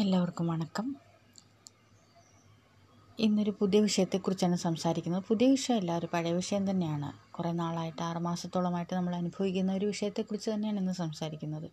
എല്ലാവർക്കും 0.00 0.46
വണക്കം. 0.46 0.94
ഇന്നൊരു 3.18 3.52
പുതിയ 3.60 3.80
വിഷയത്തെക്കുറിച്ചാണ് 3.80 4.56
സംസാരിക്കുന്നത്. 4.56 5.22
പുതിയ 5.28 5.50
വിഷയമല്ല 5.50 5.98
ഒരു 5.98 6.08
പഴയ 6.12 6.32
വിഷയം 6.32 6.70
തന്നെയാണ്. 6.70 7.32
കുറേ 7.32 7.52
നാളായിട്ട് 7.52 8.02
ആറ് 8.02 8.18
മാസത്തോളമായിട്ട് 8.18 8.94
നമ്മൾ 8.94 9.14
അനുഭവിക്കുന്ന 9.14 9.72
ഒരു 9.72 9.86
വിഷയത്തെക്കുറിച്ച് 9.86 10.50
തന്നെയാണ് 10.50 10.78
ഇന്ന് 10.78 10.92
സംസാരിക്കുന്നത്. 10.92 11.70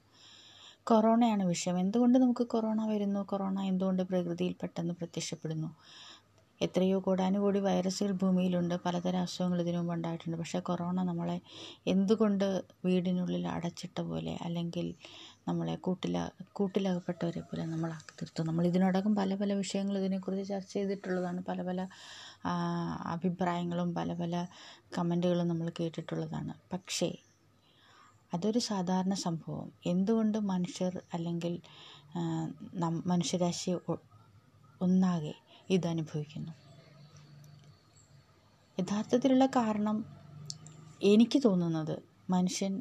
കൊറോണയാണ് 0.84 1.44
വിഷയം. 1.44 1.80
എന്തുകൊണ്ട് 1.80 2.20
നമുക്ക് 2.20 2.48
കൊറോണ 2.48 2.86
വരുന്നു? 2.86 3.20
കൊറോണ 3.20 3.60
എന്തുകൊണ്ട് 3.62 4.04
പ്രകൃതിയിൽ 4.04 4.56
പെട്ടെന്ന് 4.62 4.94
പ്രത്യക്ഷപ്പെടുന്നു? 4.94 5.76
എത്രയോ 6.62 7.00
കോടാനുകോടി 7.00 7.60
വൈറസുകൾ 7.60 8.12
ഭൂമിയിലുണ്ട്. 8.12 8.76
പലതരം 8.86 9.20
അസുഖങ്ങൾ 9.20 9.62
ഇതിനു 9.62 9.78
മുമ്പ് 9.78 9.94
ഉണ്ടായിട്ടുണ്ട്. 9.94 10.38
പക്ഷേ 10.38 10.60
കൊറോണ 10.60 11.04
നമ്മളെ 11.04 11.42
എന്തുകൊണ്ട് 11.88 12.64
വീടിനുള്ളിൽ 12.86 13.48
അടച്ചിട്ട 13.48 14.02
പോലെ 14.02 14.38
അല്ലെങ്കിൽ 14.42 14.96
നമ്മളെ 15.48 15.76
കൂട്ടില 15.76 16.30
കൂട്ടിലകപ്പെട്ടവരെ 16.54 17.42
പോലെ 17.42 17.66
നമ്മളാക്കി 17.66 18.12
തീർത്തും. 18.12 18.48
നമ്മൾ 18.48 18.68
ഇതിനോടകം 18.68 19.16
പല 19.16 19.36
പല 19.36 19.54
വിഷയങ്ങൾ 19.54 19.98
ഇതിനെക്കുറിച്ച് 19.98 20.50
ചർച്ച 20.50 20.74
ചെയ്തിട്ടുള്ളതാണ്. 20.74 21.42
പല 21.46 21.62
പല 21.62 21.82
അഭിപ്രായങ്ങളും 23.06 23.96
പല 23.96 24.14
പല 24.14 24.48
കമന്റുകളും 24.98 25.48
നമ്മൾ 25.48 25.72
കേട്ടിട്ടുള്ളതാണ്. 25.80 26.54
പക്ഷേ 26.74 27.10
അതൊരു 28.34 28.60
സാധാരണ 28.60 29.14
സംഭവം. 29.14 29.72
എന്തുകൊണ്ട് 29.86 30.38
മനുഷ്യർ 30.52 31.02
അല്ലെങ്കിൽ 31.14 31.54
മനുഷ്യരാശി 33.06 33.72
ഒന്നാകെ 34.82 35.34
ഇതനുഭവിക്കുന്നു? 35.70 36.54
യഥാർത്ഥത്തിലുള്ള 38.80 39.46
കാരണം 39.46 39.98
എനിക്ക് 41.04 41.40
തോന്നുന്നത് 41.46 41.96
മനുഷ്യൻ 42.30 42.74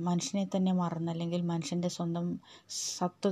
മനുഷ്യനെ 0.00 0.44
തന്നെ 0.46 0.72
മറന്ന് 0.72 1.10
അല്ലെങ്കിൽ 1.10 1.42
മനുഷ്യന്റെ 1.44 1.88
സ്വന്തം 1.88 2.26
സത്വ 2.70 3.30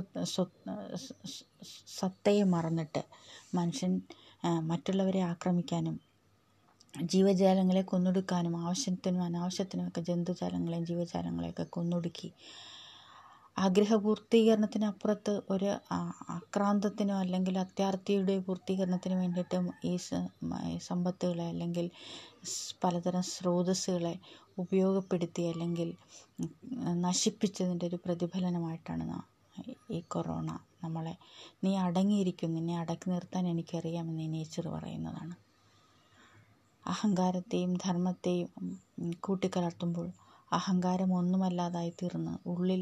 സത്തയെ 1.97 2.45
മറന്നിട്ട് 2.45 3.03
മനുഷ്യൻ 3.55 3.93
മറ്റുള്ളവരെ 4.63 5.21
ആക്രമിക്കാനും 5.23 5.95
ജീവജാലങ്ങളെ 6.93 7.81
കൊന്നൊടുക്കാനും 7.83 8.55
ആവശ്യത്തിനും 8.57 9.21
അനാവശ്യത്തിനുമൊക്കെ 9.21 10.01
ജന്തുജാലങ്ങളെയും 10.01 10.85
ജീവജാലങ്ങളെയൊക്കെ 10.85 11.65
കൊന്നൊടുക്കി 11.69 12.29
ആഗ്രഹപൂർത്തീകരണത്തിനപ്പുറത്ത് 13.57 15.33
ഒരു 15.49 15.67
അക്രാന്തത്തിനോ 16.35 17.15
അല്ലെങ്കിൽ 17.15 17.59
അത്യാർത്തിയുടെ 17.59 18.39
പൂർത്തീകരണത്തിന് 18.39 19.15
വേണ്ടിയിട്ടും 19.15 19.65
ഈ 19.83 19.93
സമ്പത്തുകളെ 20.87 21.45
അല്ലെങ്കിൽ 21.45 21.87
പലതരം 22.81 23.23
സ്രോതസ്സുകളെ 23.31 24.13
ഉപയോഗപ്പെടുത്തി 24.57 25.43
അല്ലെങ്കിൽ 25.43 25.89
നശിപ്പിച്ചതിന്റെ 27.01 27.85
ഒരു 27.85 27.99
പ്രതിഫലനമായിട്ടാണ് 28.05 29.05
നാ- 29.09 29.27
ഈ 29.89 30.01
കൊറോണ 30.07 30.49
നമ്മളെ 30.83 31.13
നീ 31.63 31.77
അടങ്ങിയിരിക്കുന്നു 31.77 32.55
നിന്നെ 32.55 32.79
അടക്കി 32.79 33.09
നിർത്താൻ 33.09 33.47
എനിക്കറിയാമെന്ന് 33.47 34.21
ഈ 34.21 34.27
നേച്ചർ 34.27 34.67
പറയുന്നതാണ്. 34.69 35.35
അഹങ്കാരത്തെയും 36.85 37.73
ധർമ്മത്തെയും 37.77 38.49
കൂട്ടിക്കലർത്തുമ്പോൾ 39.19 40.07
അഹങ്കാരം 40.51 41.17
ഒന്നുമല്ലാതായി 41.17 41.93
തീർന്ന് 42.01 42.33
ഉള്ളിൽ 42.45 42.81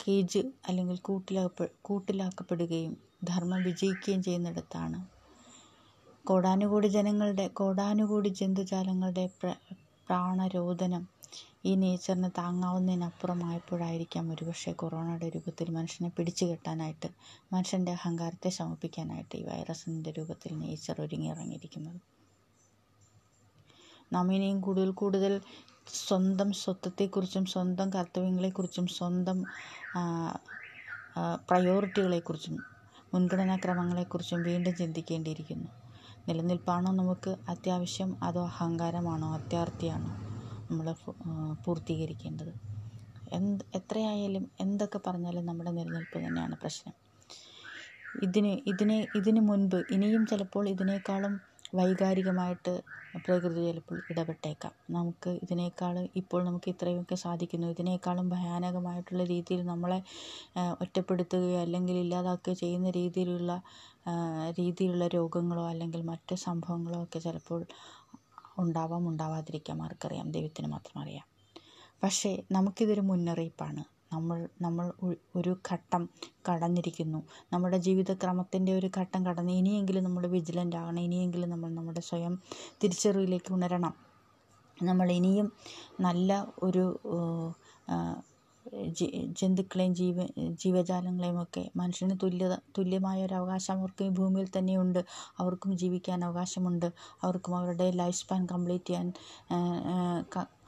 കേജ് 0.00 0.40
അല്ലെങ്കിൽ 0.68 0.98
കൂട്ടിലാക്ക 1.00 1.66
കൂട്ടിലാക്കപ്പെടുകയും 1.82 2.92
ധർമ്മം 3.24 3.62
വിജയിക്കുകയും 3.62 4.22
ചെയ്യുന്നിടത്താണ്. 4.22 4.98
കോടാനുകോടി 6.24 6.88
ജനങ്ങളുടെ 6.88 7.46
കോടാനുകോടി 7.52 8.28
ജന്തുജാലങ്ങളുടെ 8.30 9.30
പ്ര 9.38 9.50
പ്രാണരോധനം 10.06 11.02
ഈ 11.64 11.74
നേച്ചറിന് 11.74 12.30
താങ്ങാവുന്നതിനപ്പുറമായപ്പോഴായിരിക്കാം 12.38 14.32
ഒരുപക്ഷെ 14.32 14.72
കൊറോണയുടെ 14.72 15.28
രൂപത്തിൽ 15.28 15.70
മനുഷ്യനെ 15.70 16.10
പിടിച്ചു 16.10 16.44
കെട്ടാനായിട്ട് 16.44 17.08
മനുഷ്യന്റെ 17.52 17.92
അഹങ്കാരത്തെ 17.92 18.48
ശമിപ്പിക്കാനായിട്ട് 18.48 19.36
ഈ 19.36 19.44
വൈറസിന്റെ 19.44 20.10
രൂപത്തിൽ 20.10 20.54
നേച്ചർ 20.58 21.00
ഒരുങ്ങിയിറങ്ങിയിരിക്കുന്നത്. 21.00 22.00
നാം 24.12 24.32
ഇനിയും 24.32 24.60
കൂടുതൽ 24.60 24.90
കൂടുതൽ 24.92 25.34
സ്വന്തം 25.98 26.52
സ്വത്വത്തെക്കുറിച്ചും 26.52 27.44
സ്വന്തം 27.46 27.90
കർത്തവ്യങ്ങളെക്കുറിച്ചും 27.90 28.86
സ്വന്തം 28.96 29.38
പ്രയോറിറ്റികളെക്കുറിച്ചും 31.48 32.56
മുൻഗണനാക്രമങ്ങളെക്കുറിച്ചും 33.14 34.42
വീണ്ടും 34.42 34.74
ചിന്തിക്കേണ്ടിയിരിക്കുന്നു. 34.74 35.70
നിലനിൽപ്പാണോ 36.28 36.90
നമുക്ക് 36.92 37.32
അത്യാവശ്യം 37.48 38.10
അതോ 38.22 38.42
അഹങ്കാരമാണോ 38.50 39.28
അത്യാർത്ഥിയാണോ 39.38 40.10
നമ്മൾ 40.70 40.86
പൂർത്തീകരിക്കേണ്ടത്? 41.64 42.52
എന്ത് 43.32 43.64
എത്രയായാലും 43.74 44.44
എന്തൊക്കെ 44.60 44.98
പറഞ്ഞാലും 45.06 45.44
നമ്മുടെ 45.46 45.70
നിലനിൽപ്പ് 45.70 46.18
തന്നെയാണ് 46.26 46.56
പ്രശ്നം. 46.62 46.94
ഇതിന് 48.22 48.52
ഇതിനെ 48.66 48.98
ഇതിന് 49.14 49.40
മുൻപ് 49.40 49.78
ഇനിയും 49.96 50.22
ചിലപ്പോൾ 50.26 50.64
ഇതിനേക്കാളും 50.68 51.34
വൈകാരികമായിട്ട് 51.74 52.72
പ്രകൃതി 53.26 53.60
ചിലപ്പോൾ 53.66 54.02
ഇടപെട്ടേക്കാം. 54.10 54.72
നമുക്ക് 54.90 55.30
ഇതിനേക്കാൾ 55.42 56.08
ഇപ്പോൾ 56.16 56.44
നമുക്ക് 56.44 56.68
ഇത്രയൊക്കെ 56.68 57.14
സാധിക്കുന്നു. 57.14 57.66
ഇതിനേക്കാളും 57.66 58.28
ഭയാനകമായിട്ടുള്ള 58.28 59.24
രീതിയിൽ 59.24 59.66
നമ്മളെ 59.66 59.98
ഒറ്റപ്പെടുത്തുകയോ 60.80 61.60
അല്ലെങ്കിൽ 61.60 61.96
ഇല്ലാതാക്കുകയോ 61.96 62.54
ചെയ്യുന്ന 62.54 62.90
രീതിയിലുള്ള 62.90 63.54
രീതിയിലുള്ള 64.60 65.06
രോഗങ്ങളോ 65.08 65.68
അല്ലെങ്കിൽ 65.68 66.02
മറ്റ് 66.02 66.34
സംഭവങ്ങളോ 66.36 67.02
ഒക്കെ 67.02 67.18
ചിലപ്പോൾ 67.18 67.62
ഉണ്ടാവാം 68.58 69.08
ഉണ്ടാവാതിരിക്കാം. 69.08 69.82
ആർക്കറിയാം. 69.82 70.32
ദൈവത്തിന് 70.32 70.68
മാത്രം 70.68 71.00
അറിയാം. 71.02 71.26
പക്ഷേ 72.02 72.42
നമുക്കിതൊരു 72.52 73.00
മുന്നറിയിപ്പാണ്. 73.00 73.82
നമ്മൾ 74.12 74.38
നമ്മൾ 74.62 74.86
ഒരു 75.36 75.52
ഘട്ടം 75.70 76.02
കടന്നിരിക്കുന്നു. 76.48 77.20
നമ്മുടെ 77.52 77.78
ജീവിതക്രമത്തിന്റെ 77.78 78.72
ഒരു 78.78 78.88
ഘട്ടം 78.98 79.20
കടന്ന് 79.26 79.52
ഇനിയെങ്കിലും 79.52 80.04
നമ്മൾ 80.04 80.24
വിജിലന്റ് 80.36 80.76
ആകണം. 80.76 81.00
ഇനിയെങ്കിലും 81.00 81.50
നമ്മൾ 81.50 81.70
നമ്മുടെ 81.78 82.02
സ്വയം 82.10 82.34
തിരിച്ചറിവിലേക്ക് 82.82 83.52
ഉണരണം. 83.52 83.94
നമ്മൾ 84.78 85.08
ഇനിയും 85.18 85.48
നല്ല 86.00 86.30
ഒരു 86.62 86.84
ജന്തുക്കളെയും 89.40 89.94
ജീവ 89.94 90.16
ജീവജാലങ്ങളെയും 90.62 91.42
ഒക്കെ 91.42 91.62
മനുഷ്യന് 91.76 92.14
തുല്യത 92.22 92.54
തുല്യമായ 92.78 93.24
ഒരു 93.24 93.34
അവകാശം 93.34 93.74
അവർക്ക് 93.74 94.04
ഈ 94.04 94.10
ഭൂമിയിൽ 94.10 94.48
തന്നെയുണ്ട്. 94.56 95.00
അവർക്കും 95.38 95.72
ജീവിക്കാൻ 95.76 96.24
അവകാശമുണ്ട്. 96.24 96.88
അവർക്കും 97.22 97.56
അവരുടെ 97.56 97.86
ലൈഫ് 97.92 98.18
സ്പാൻ 98.20 98.46
കംപ്ലീറ്റ് 98.46 98.86
ചെയ്യാൻ 98.86 99.08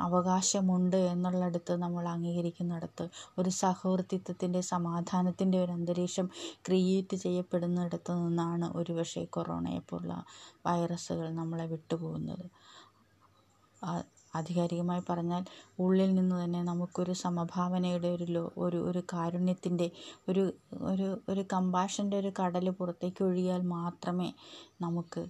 അവകാശമുണ്ട് 0.01 0.97
എന്നുള്ളിടത്ത് 1.13 1.73
നമ്മൾ 1.77 2.05
അംഗീകരിക്കുന്നിടത്ത് 2.09 3.05
ഒരു 3.39 3.51
സഹവർത്തിത്വത്തിന്റെ 3.61 4.61
സമാധാനത്തിന്റെ 4.73 5.59
ഒരു 5.65 5.73
അന്തരീക്ഷം 5.73 6.29
ക്രിയേറ്റ് 6.67 7.17
ചെയ്യപ്പെടുന്നിടത്ത് 7.17 8.13
നിന്നാണ് 8.23 8.69
ഒരുപക്ഷെ 8.75 9.25
കൊറോണയെപ്പോലുള്ള 9.31 10.17
വൈറസുകൾ 10.67 11.29
നമ്മളെ 11.35 11.67
വിട്ടുപോകുന്നത്. 11.67 12.47
ആധികാരികമായി 14.35 15.03
പറഞ്ഞാൽ 15.09 15.43
ഉള്ളിൽ 15.79 16.11
നിന്ന് 16.15 16.37
തന്നെ 16.43 16.61
നമുക്കൊരു 16.63 17.15
സമഭാവനയുടെ 17.23 18.11
ഒരു 18.17 18.27
ലോ 18.29 18.45
ഒരു 18.57 18.79
ഒരു 18.91 19.03
കാരുണ്യത്തിന്റെ 19.13 19.89
ഒരു 20.29 20.45
ഒരു 20.91 21.09
ഒരു 21.29 21.43
കമ്പാഷന്റെ 21.53 22.17
ഒരു 22.19 22.33
കടൽ 22.41 22.69
പുറത്തേക്ക് 22.79 23.23
ഒഴിയാൽ 23.25 23.63
മാത്രമേ 23.77 24.29
നമുക്ക് 24.81 25.23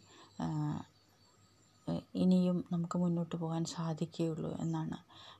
ഇനിയും 2.14 2.58
നമുക്ക് 2.72 2.96
മുന്നോട്ട് 2.98 3.36
പോകാൻ 3.36 3.62
സാധിക്കുകയുള്ളൂ 3.72 4.50
എന്നാണ് 4.64 4.98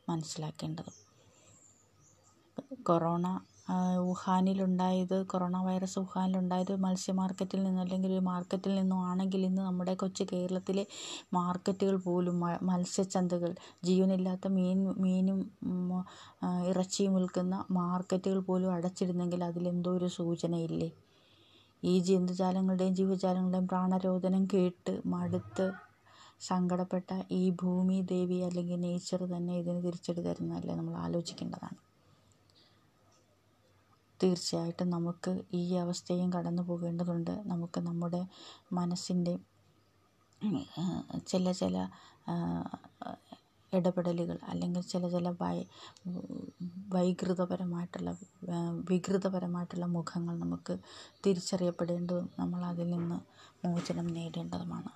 മനസ്സിലാക്കേണ്ടത്. 0.08 0.92
കൊറോണ 2.86 3.26
വുഹാനിലുണ്ടായത് 4.06 5.16
കൊറോണ 5.30 5.56
വൈറസ് 5.66 5.98
വുഹാനിലുണ്ടായത് 5.98 6.72
മത്സ്യ 6.84 7.12
മാർക്കറ്റിൽ 7.12 7.60
നിന്ന് 7.66 7.80
അല്ലെങ്കിൽ 7.80 8.10
ഒരു 8.12 8.24
മാർക്കറ്റിൽ 8.30 8.72
നിന്നും 8.78 9.00
ആണെങ്കിൽ 9.10 9.42
ഇന്ന് 9.48 9.62
നമ്മുടെ 9.68 9.94
കൊച്ചു 10.02 10.24
കേരളത്തിലെ 10.32 10.84
മാർക്കറ്റുകൾ 11.38 11.96
പോലും 12.06 12.36
മത്സ്യച്ചന്തകൾ 12.70 13.52
ജീവനില്ലാത്ത 13.88 14.48
മീൻ 14.58 14.80
മീനും 15.04 15.38
ഇറച്ചിയും 16.70 17.14
വിൽക്കുന്ന 17.18 17.56
മാർക്കറ്റുകൾ 17.80 18.40
പോലും 18.50 18.72
അടച്ചിരുന്നെങ്കിൽ 18.76 19.42
അതിലെന്തോ 19.50 19.92
ഒരു 20.00 20.10
സൂചനയില്ലേ? 20.18 20.90
ഈ 21.82 21.94
ജന്തുജാലങ്ങളുടെയും 22.08 22.96
ജീവജാലങ്ങളുടെയും 23.00 23.68
പ്രാണരോധനം 23.72 24.44
കേട്ട് 24.54 24.92
മടുത്ത് 25.14 25.66
സങ്കടപ്പെട്ട 26.48 27.10
ഈ 27.40 27.44
ഭൂമി 27.62 27.98
ദേവി 28.12 28.38
അല്ലെങ്കിൽ 28.48 28.80
നേച്ചർ 28.86 29.22
തന്നെ 29.34 29.54
ഇതിന് 29.62 29.80
തിരിച്ചടി 29.86 30.22
തരുന്നതല്ലേ 30.28 30.74
നമ്മൾ 30.80 30.94
ആലോചിക്കേണ്ടതാണ്. 31.06 31.78
തീർച്ചയായിട്ടും 34.22 34.88
നമുക്ക് 34.90 35.32
ഈ 35.54 35.62
അവസ്ഥയും 35.76 36.28
കടന്നു 36.36 36.62
പോകേണ്ടതുണ്ട്. 36.62 37.34
നമുക്ക് 37.52 37.80
നമ്മുടെ 37.88 38.22
മനസ്സിന്റെ 38.72 39.34
ചില 41.32 41.52
ചില 41.52 41.76
ഇടപെടലുകൾ 43.72 44.38
അല്ലെങ്കിൽ 44.50 44.82
ചില 44.92 45.04
ചില 45.08 45.28
വൈ 45.42 45.56
വൈകൃതപരമായിട്ടുള്ള 46.94 48.10
വികൃതപരമായിട്ടുള്ള 48.90 49.86
മുഖങ്ങൾ 49.96 50.34
നമുക്ക് 50.44 50.74
തിരിച്ചറിയപ്പെടേണ്ടതും 51.26 52.28
നമ്മൾ 52.40 52.62
അതിൽ 52.72 52.90
നിന്ന് 52.96 53.18
മോചനം 53.64 54.08
നേടേണ്ടതുമാണ്. 54.18 54.92